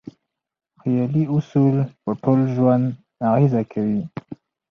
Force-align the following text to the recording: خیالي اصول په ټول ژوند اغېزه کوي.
خیالي 0.81 1.23
اصول 1.35 1.75
په 2.01 2.11
ټول 2.21 2.39
ژوند 2.55 2.85
اغېزه 3.27 3.61
کوي. 3.71 4.01